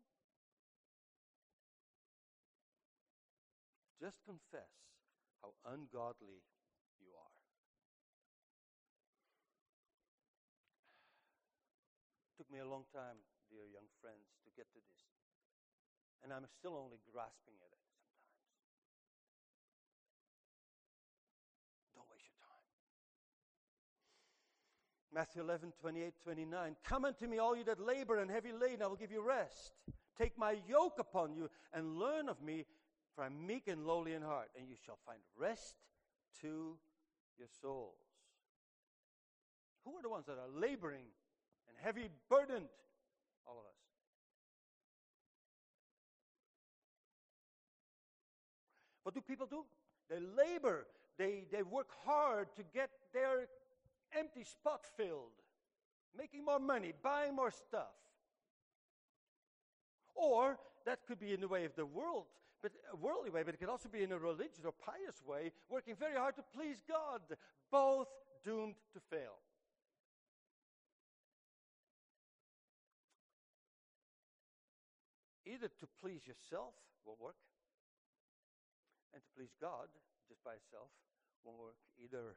[3.99, 4.71] Just confess
[5.41, 6.43] how ungodly
[6.87, 7.32] took
[12.53, 13.17] me a long time,
[13.49, 15.01] dear young friends, to get to this.
[16.21, 18.29] And I'm still only grasping at it sometimes.
[21.97, 22.61] Don't waste your time.
[25.09, 26.75] Matthew 11, 28, 29.
[26.85, 29.73] Come unto me, all you that labor and heavy laden, I will give you rest.
[30.15, 32.69] Take my yoke upon you and learn of me,
[33.15, 35.81] for I'm meek and lowly in heart, and you shall find rest
[36.41, 36.77] to
[37.35, 37.97] your souls.
[39.85, 41.09] Who are the ones that are laboring
[41.73, 42.69] and heavy burdened.
[43.47, 43.75] All of us.
[49.03, 49.65] What do people do?
[50.09, 53.47] They labor, they, they work hard to get their
[54.17, 55.31] empty spot filled,
[56.17, 57.95] making more money, buying more stuff.
[60.15, 62.25] Or that could be in the way of the world,
[62.61, 65.51] but a worldly way, but it could also be in a religious or pious way,
[65.69, 67.21] working very hard to please God,
[67.71, 68.07] both
[68.45, 69.42] doomed to fail.
[75.53, 76.73] Either to please yourself
[77.05, 77.35] will work,
[79.13, 79.87] and to please God
[80.27, 80.89] just by itself
[81.45, 82.35] won't work either.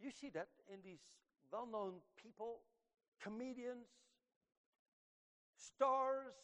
[0.00, 1.00] You see that in these
[1.52, 2.60] well known people,
[3.22, 3.86] comedians,
[5.58, 6.34] stars.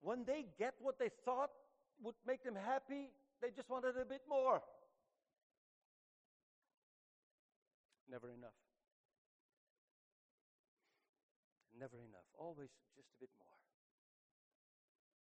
[0.00, 1.50] When they get what they thought
[2.02, 4.62] would make them happy, they just wanted a bit more.
[8.10, 8.67] Never enough.
[11.78, 12.26] Never enough.
[12.38, 13.58] Always just a bit more.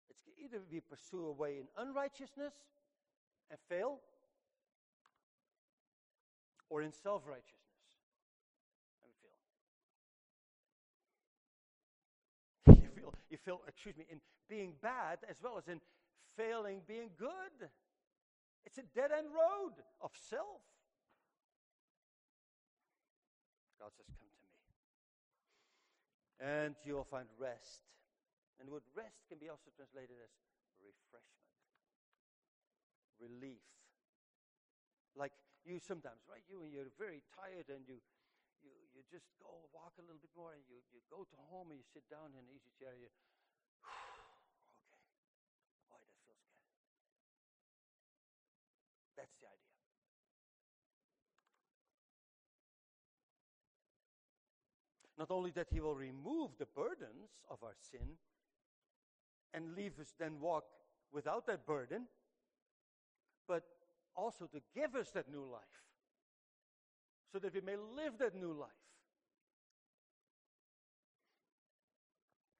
[0.09, 2.53] It's either we pursue a way in unrighteousness
[3.49, 3.99] and fail,
[6.69, 7.55] or in self righteousness
[9.03, 9.13] and
[12.75, 12.81] fail.
[12.83, 15.79] you feel, you feel, excuse me, in being bad as well as in
[16.35, 17.69] failing being good.
[18.65, 20.61] It's a dead end road of self.
[23.79, 24.20] God says,
[26.41, 27.81] and you'll find rest.
[28.59, 30.31] And the word rest can be also translated as
[30.81, 31.53] refreshment,
[33.19, 33.63] relief.
[35.15, 35.31] Like
[35.65, 36.43] you sometimes, right?
[36.49, 37.99] You when you're very tired and you
[38.63, 41.71] you you just go walk a little bit more and you, you go to home
[41.71, 43.11] and you sit down in an easy chair and you
[43.85, 44.25] okay.
[45.89, 46.65] Boy, that feels good.
[49.15, 49.71] That's the idea.
[55.21, 58.17] Not only that He will remove the burdens of our sin
[59.53, 60.63] and leave us then walk
[61.13, 62.07] without that burden,
[63.47, 63.61] but
[64.15, 65.85] also to give us that new life
[67.31, 68.81] so that we may live that new life.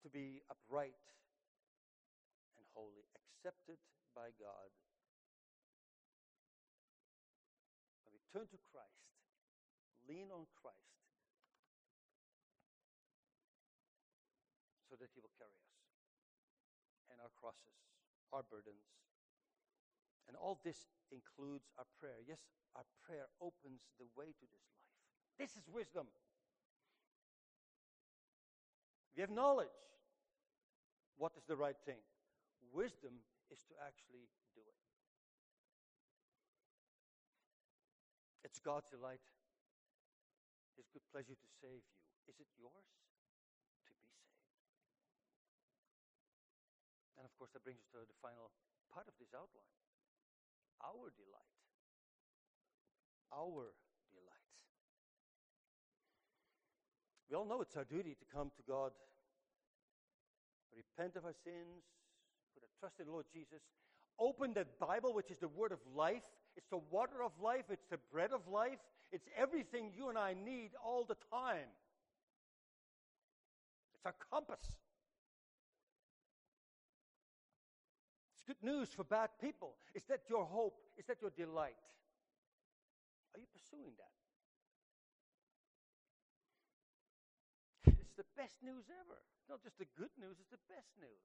[0.03, 1.01] To be upright
[2.59, 3.81] and holy, accepted
[4.13, 4.69] by God.
[8.05, 9.09] When we turn to Christ,
[10.07, 10.77] lean on Christ,
[14.91, 15.79] so that He will carry us
[17.07, 17.81] and our crosses,
[18.29, 18.85] our burdens.
[20.29, 22.21] And all this includes our prayer.
[22.23, 22.39] Yes,
[22.77, 24.93] our prayer opens the way to this life.
[25.41, 26.05] This is wisdom.
[29.17, 29.73] We have knowledge.
[31.17, 31.99] What is the right thing?
[32.71, 33.19] Wisdom
[33.51, 34.79] is to actually do it.
[38.47, 39.23] It's God's delight,
[40.77, 41.99] His good pleasure to save you.
[42.27, 44.11] Is it yours to be saved?
[47.17, 48.53] And of course, that brings us to the final
[48.93, 49.65] part of this outline
[50.85, 51.57] our delight.
[53.33, 53.73] Our
[54.13, 54.49] delight.
[57.25, 58.93] We all know it's our duty to come to God,
[60.69, 61.81] repent of our sins,
[62.53, 63.61] put a trust in the Lord Jesus,
[64.19, 66.25] open the Bible, which is the word of life.
[66.57, 68.79] It's the water of life, it's the bread of life,
[69.11, 71.73] it's everything you and I need all the time.
[73.95, 74.77] It's our compass.
[78.51, 79.75] Good news for bad people.
[79.95, 80.75] Is that your hope?
[80.97, 81.79] Is that your delight?
[83.33, 84.11] Are you pursuing that?
[87.95, 89.19] It's the best news ever.
[89.47, 91.23] Not just the good news, it's the best news.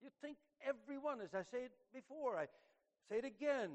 [0.00, 2.46] You think everyone, as I said before, I
[3.10, 3.70] say it again,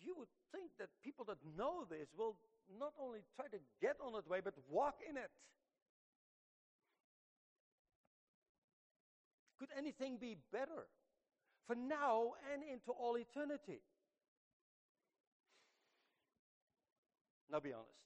[0.00, 2.36] you would think that people that know this will
[2.78, 5.30] not only try to get on that way, but walk in it.
[9.62, 10.90] Could anything be better
[11.70, 13.78] for now and into all eternity?
[17.46, 18.02] Now be honest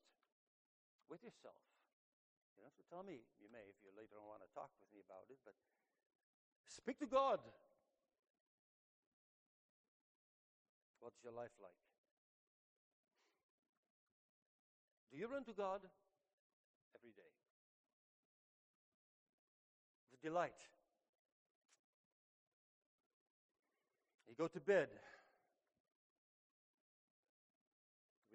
[1.08, 1.56] with yourself.
[2.52, 3.24] You don't have to tell me.
[3.40, 5.56] You may if you later on want to talk with me about it, but
[6.68, 7.40] speak to God.
[11.00, 11.80] What's your life like?
[15.08, 15.80] Do you run to God
[16.92, 17.32] every day?
[20.12, 20.75] With delight.
[24.38, 24.88] Go to bed,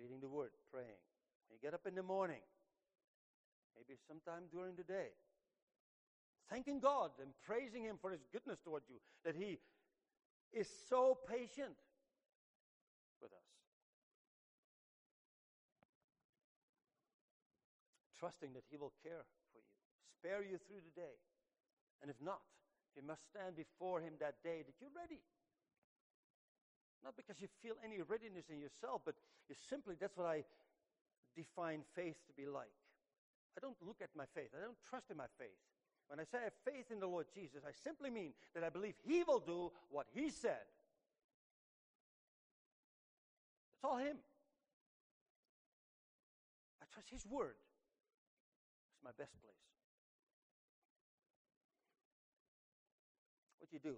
[0.01, 0.87] reading the Word, praying.
[1.47, 2.41] When you get up in the morning,
[3.77, 5.13] maybe sometime during the day,
[6.49, 9.59] thanking God and praising Him for His goodness towards you, that He
[10.51, 11.77] is so patient
[13.21, 13.49] with us.
[18.19, 19.21] Trusting that He will care
[19.53, 19.61] for you,
[20.17, 21.13] spare you through the day.
[22.01, 22.41] And if not,
[22.95, 25.21] you must stand before Him that day that you're ready.
[27.03, 29.15] Not because you feel any readiness in yourself, but
[29.49, 30.43] you simply, that's what I
[31.35, 32.69] define faith to be like.
[33.57, 34.49] I don't look at my faith.
[34.55, 35.57] I don't trust in my faith.
[36.07, 38.69] When I say I have faith in the Lord Jesus, I simply mean that I
[38.69, 40.67] believe He will do what He said.
[43.75, 44.17] It's all Him.
[46.81, 47.55] I trust His word.
[48.93, 49.55] It's my best place.
[53.59, 53.97] What do you do?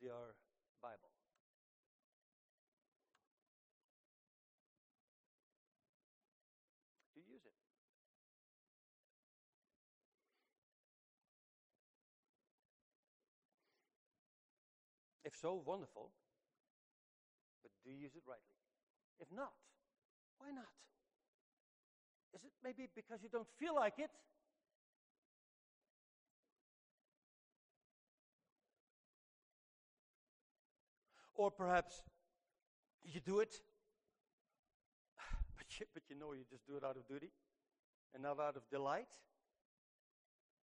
[0.00, 0.34] Your
[0.82, 1.12] Bible.
[7.14, 7.52] Do you use it?
[15.24, 16.10] If so, wonderful.
[17.62, 18.56] But do you use it rightly?
[19.20, 19.52] If not,
[20.38, 20.72] why not?
[22.32, 24.10] Is it maybe because you don't feel like it?
[31.40, 32.02] Or perhaps
[33.02, 33.54] you do it,
[35.56, 37.32] but you, but you know you just do it out of duty
[38.12, 39.08] and not out of delight.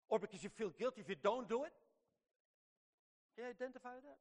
[0.10, 1.72] Or because you feel guilty if you don't do it.
[3.34, 4.20] Can you identify that?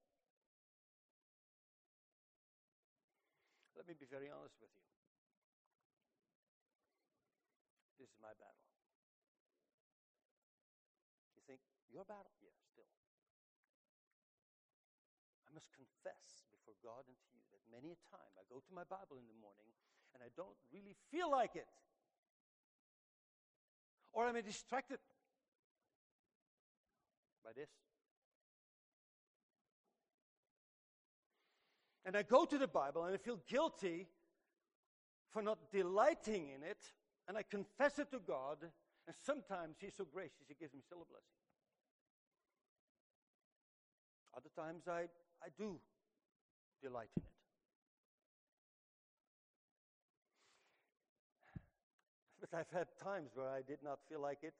[3.74, 4.86] Let me be very honest with you.
[7.98, 8.62] This is my battle.
[11.34, 11.58] You think,
[11.90, 12.30] your battle?
[12.38, 12.86] Yeah, still.
[15.50, 16.43] I must confess
[16.84, 19.40] God and to you that many a time I go to my Bible in the
[19.40, 19.72] morning
[20.12, 21.66] and I don't really feel like it.
[24.12, 25.00] Or I'm distracted
[27.42, 27.72] by this.
[32.04, 34.06] And I go to the Bible and I feel guilty
[35.34, 36.78] for not delighting in it,
[37.26, 41.02] and I confess it to God, and sometimes He's so gracious, He gives me still
[41.02, 41.42] a blessing.
[44.36, 45.08] Other times I,
[45.42, 45.80] I do
[46.84, 47.32] delight in it.
[52.44, 54.52] But I've had times where I did not feel like it.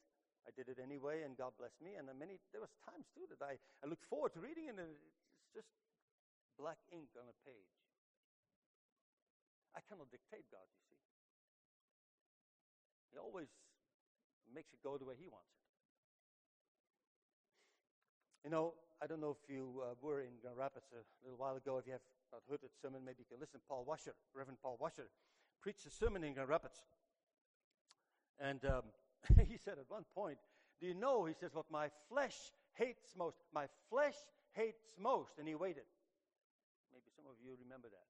[0.49, 2.01] I did it anyway, and God blessed me.
[2.01, 4.89] And many there was times too that I, I looked forward to reading it, and
[4.89, 5.69] it's just
[6.57, 7.69] black ink on a page.
[9.77, 10.97] I cannot dictate God, you see.
[13.13, 13.53] He always
[14.49, 15.61] makes it go the way He wants it.
[18.49, 18.73] You know,
[19.03, 21.79] I don't know if you uh, were in Grand Rapids a little while ago.
[21.79, 23.61] If you have not heard that sermon, maybe you can listen.
[23.69, 25.09] Paul Washer, Reverend Paul Washer,
[25.61, 26.81] preached a sermon in Grand Rapids.
[28.39, 28.91] And um,
[29.49, 30.39] he said at one point,
[30.81, 32.37] Do you know, he says, what my flesh
[32.75, 33.39] hates most?
[33.53, 34.17] My flesh
[34.53, 35.39] hates most.
[35.39, 35.87] And he waited.
[36.93, 38.09] Maybe some of you remember that.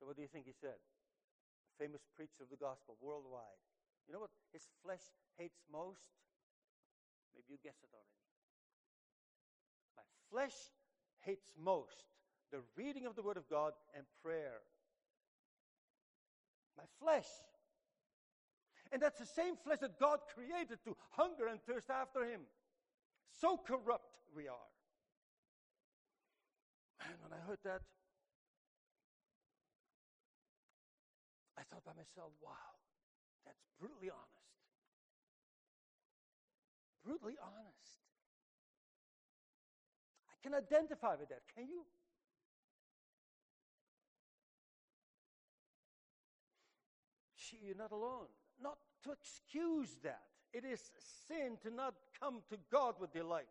[0.00, 0.80] So, what do you think he said?
[0.80, 3.60] A famous preacher of the gospel worldwide.
[4.08, 5.04] You know what his flesh
[5.38, 6.10] hates most?
[7.36, 8.31] Maybe you guess it already.
[10.32, 10.56] Flesh
[11.20, 12.04] hates most
[12.50, 14.60] the reading of the Word of God and prayer.
[16.76, 17.28] My flesh.
[18.92, 22.40] And that's the same flesh that God created to hunger and thirst after Him.
[23.40, 24.70] So corrupt we are.
[27.06, 27.80] And when I heard that,
[31.58, 32.72] I thought by myself, wow,
[33.44, 34.52] that's brutally honest.
[37.04, 37.81] Brutally honest.
[40.42, 41.82] Can identify with that, can you?
[47.36, 48.26] She, you're not alone.
[48.60, 50.22] Not to excuse that.
[50.52, 50.90] It is
[51.28, 53.46] sin to not come to God with delight.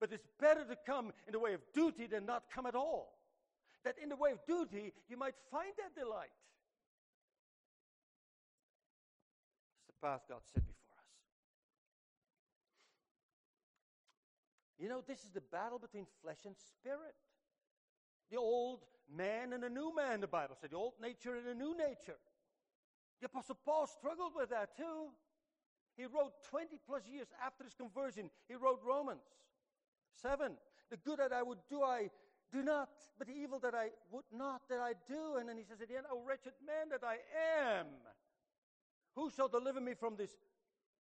[0.00, 3.18] But it's better to come in the way of duty than not come at all.
[3.84, 6.30] That in the way of duty, you might find that delight.
[9.78, 11.02] It's the path God set before us.
[14.82, 17.14] You know, this is the battle between flesh and spirit.
[18.32, 18.80] The old
[19.16, 20.72] man and a new man, the Bible said.
[20.72, 22.18] The old nature and a new nature.
[23.20, 25.14] The Apostle Paul struggled with that too.
[25.96, 29.22] He wrote 20 plus years after his conversion, he wrote Romans
[30.20, 30.50] 7.
[30.90, 32.10] The good that I would do, I
[32.52, 35.36] do not, but the evil that I would not, that I do.
[35.38, 37.18] And then he says at the end, Oh, wretched man that I
[37.78, 37.86] am,
[39.14, 40.32] who shall deliver me from this,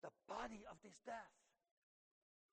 [0.02, 1.45] the body of this death?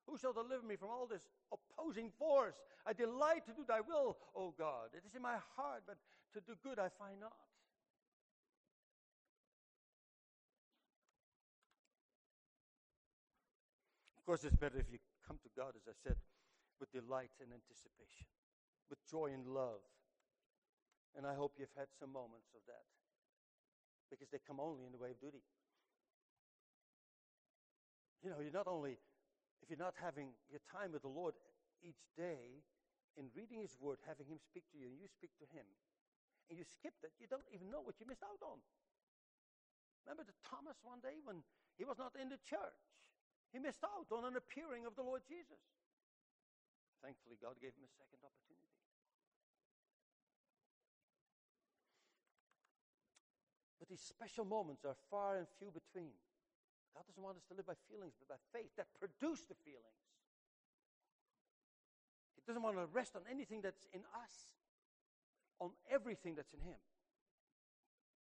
[0.08, 2.56] Who shall deliver me from all this opposing force?
[2.86, 4.90] I delight to do thy will, O God.
[4.94, 5.98] It is in my heart, but
[6.34, 7.34] to do good I find not.
[14.18, 16.16] Of course, it's better if you come to God, as I said,
[16.80, 18.28] with delight and anticipation,
[18.90, 19.84] with joy and love.
[21.16, 22.88] And I hope you've had some moments of that
[24.10, 25.44] because they come only in the way of duty.
[28.24, 28.98] You know, you're not only,
[29.64, 31.40] if you're not having your time with the Lord
[31.80, 32.60] each day
[33.16, 35.64] in reading His Word, having Him speak to you, and you speak to Him,
[36.52, 38.60] and you skip that, you don't even know what you missed out on.
[40.04, 41.40] Remember the Thomas one day when
[41.80, 42.84] he was not in the church?
[43.56, 45.64] He missed out on an appearing of the Lord Jesus.
[47.00, 48.76] Thankfully, God gave him a second opportunity.
[53.80, 56.12] But these special moments are far and few between.
[56.94, 60.06] God doesn't want us to live by feelings, but by faith that produce the feelings.
[62.36, 64.54] He doesn't want to rest on anything that's in us,
[65.60, 66.78] on everything that's in Him.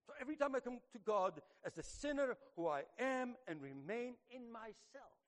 [0.06, 4.14] So every time I come to God as the sinner who I am and remain
[4.30, 5.20] in myself,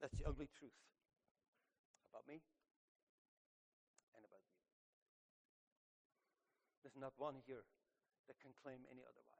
[0.00, 0.78] That's the ugly truth
[2.12, 2.38] about me
[4.14, 4.62] and about you.
[6.86, 7.66] There's not one here
[8.28, 9.35] that can claim any otherwise.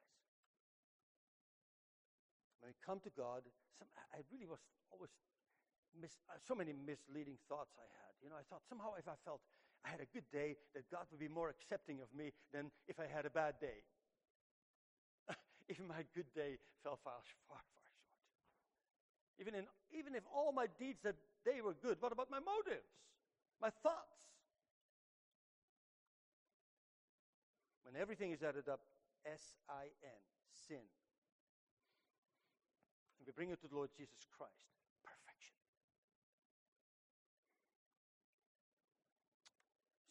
[2.67, 3.47] When we come to God,
[3.79, 4.59] some, I really was
[4.91, 5.15] always
[5.95, 8.11] mis, uh, so many misleading thoughts I had.
[8.19, 9.39] You know, I thought somehow if I felt
[9.87, 12.99] I had a good day, that God would be more accepting of me than if
[12.99, 13.87] I had a bad day.
[15.71, 18.03] Even my good day fell far, far, far short.
[19.39, 21.15] even, in, even if all my deeds that
[21.47, 22.91] day were good, what about my motives,
[23.63, 24.27] my thoughts?
[27.87, 28.83] When everything is added up,
[29.23, 30.19] S I N,
[30.67, 30.83] sin.
[30.83, 31.06] And
[33.27, 34.71] we bring it to the Lord Jesus Christ,
[35.03, 35.59] perfection.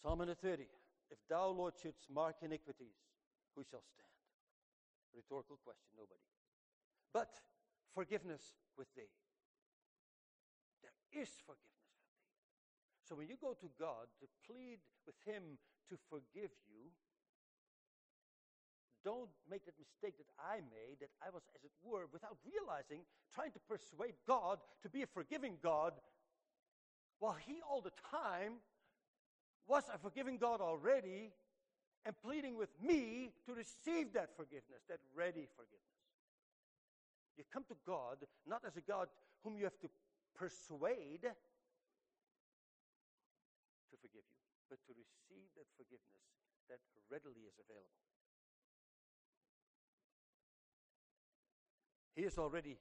[0.03, 0.67] Psalm 130
[1.09, 2.99] If thou, Lord, shouldst mark iniquities,
[3.55, 4.11] who shall stand?
[5.15, 6.19] Rhetorical question, nobody.
[7.15, 7.39] But
[7.95, 9.15] forgiveness with thee.
[10.83, 12.19] There is forgiveness with thee.
[13.07, 15.55] So when you go to God to plead with Him
[15.87, 16.91] to forgive you,
[19.05, 23.05] don't make that mistake that I made, that I was, as it were, without realizing,
[23.29, 25.93] trying to persuade God to be a forgiving God,
[27.19, 28.59] while He all the time
[29.69, 31.31] was a forgiving God already
[32.05, 35.85] and pleading with me to receive that forgiveness, that ready forgiveness.
[37.37, 39.07] You come to God not as a God
[39.43, 39.89] whom you have to
[40.33, 41.33] persuade to
[44.01, 44.37] forgive you,
[44.69, 46.25] but to receive that forgiveness
[46.69, 46.79] that
[47.09, 48.14] readily is available.
[52.15, 52.77] He is already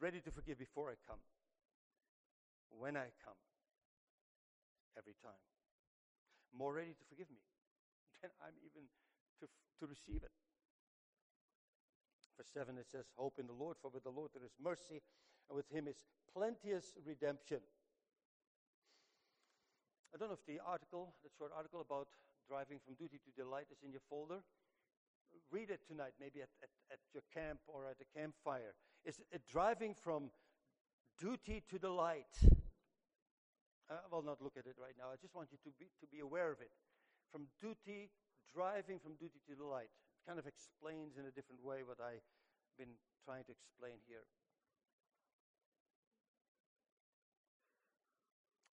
[0.00, 1.24] ready to forgive before I come,
[2.68, 3.40] when I come,
[4.96, 5.40] every time.
[6.52, 7.40] More ready to forgive me
[8.20, 8.84] than I'm even
[9.40, 9.48] to,
[9.80, 10.32] to receive it.
[12.36, 15.00] Verse 7 it says, Hope in the Lord, for with the Lord there is mercy,
[15.48, 17.64] and with him is plenteous redemption.
[20.14, 22.08] I don't know if the article, the short article about
[22.46, 24.44] driving from duty to delight is in your folder.
[25.50, 28.74] Read it tonight, maybe at, at, at your camp or at a campfire.
[29.04, 30.30] Is it driving from
[31.18, 32.34] duty to delight?
[33.88, 35.08] I uh, will not look at it right now.
[35.08, 36.70] I just want you to be, to be aware of it.
[37.32, 38.12] From duty,
[38.52, 39.88] driving from duty to delight.
[39.88, 42.24] It kind of explains in a different way what I've
[42.76, 44.28] been trying to explain here.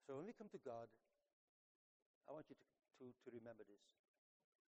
[0.04, 0.92] So when we come to God,
[2.28, 2.66] I want you to,
[3.02, 3.82] to, to remember this.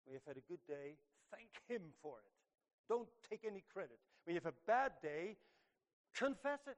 [0.03, 0.95] When you've had a good day,
[1.31, 2.33] thank Him for it.
[2.89, 3.99] Don't take any credit.
[4.23, 5.37] When you have a bad day,
[6.15, 6.77] confess it.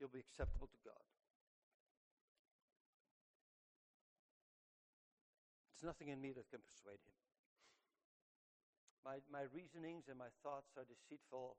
[0.00, 1.04] You'll be acceptable to God.
[5.70, 7.14] There's nothing in me that can persuade Him.
[9.04, 11.58] My, my reasonings and my thoughts are deceitful.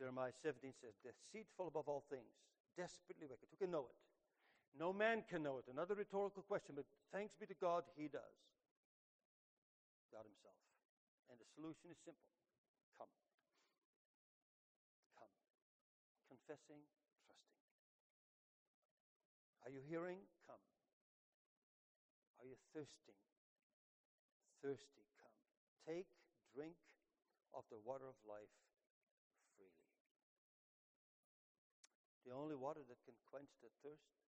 [0.00, 2.32] Jeremiah 17 says, deceitful above all things,
[2.72, 3.52] desperately wicked.
[3.52, 4.00] Who can know it?
[4.78, 5.66] No man can know it.
[5.70, 8.36] Another rhetorical question, but thanks be to God, He does.
[10.10, 10.58] God Himself.
[11.30, 12.30] And the solution is simple
[12.98, 13.10] come.
[15.16, 15.34] Come.
[16.28, 16.82] Confessing,
[17.24, 17.64] trusting.
[19.64, 20.20] Are you hearing?
[20.44, 20.62] Come.
[22.42, 23.16] Are you thirsting?
[24.60, 25.36] Thirsty, come.
[25.88, 26.10] Take,
[26.52, 26.76] drink
[27.56, 28.52] of the water of life
[29.56, 29.88] freely.
[32.28, 34.19] The only water that can quench the thirst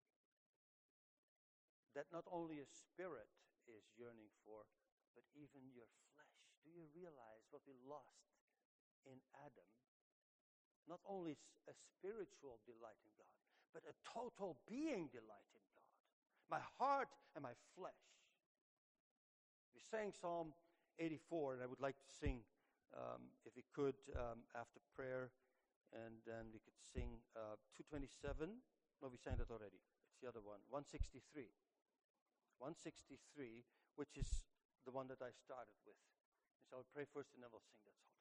[1.94, 3.28] that not only a spirit
[3.68, 4.64] is yearning for,
[5.12, 6.36] but even your flesh.
[6.64, 8.32] Do you realize what we lost
[9.04, 9.68] in Adam?
[10.88, 11.36] Not only
[11.68, 13.36] a spiritual delight in God,
[13.70, 15.90] but a total being delight in God.
[16.50, 18.04] My heart and my flesh.
[19.72, 20.52] We sang Psalm
[20.98, 22.44] 84, and I would like to sing,
[22.92, 25.32] um, if we could, um, after prayer,
[25.92, 28.48] and then we could sing uh, 227.
[29.00, 29.80] No, we sang that already.
[30.12, 31.48] It's the other one, 163.
[32.62, 33.66] 163,
[33.98, 34.46] which is
[34.86, 35.98] the one that I started with.
[36.54, 38.11] And so I'll pray first and then we'll sing that psalter.